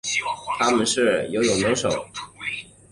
[0.57, 2.07] 它们是游泳能手。